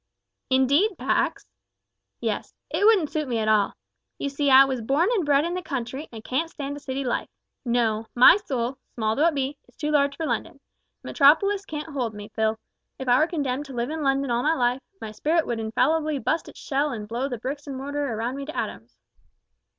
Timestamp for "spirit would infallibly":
15.11-16.17